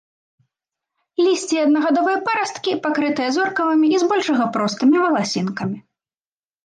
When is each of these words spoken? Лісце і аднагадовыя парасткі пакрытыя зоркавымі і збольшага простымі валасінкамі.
Лісце 1.25 1.53
і 1.55 1.59
аднагадовыя 1.65 2.17
парасткі 2.29 2.71
пакрытыя 2.85 3.29
зоркавымі 3.37 3.87
і 3.95 4.01
збольшага 4.05 4.45
простымі 4.57 4.95
валасінкамі. 5.05 5.77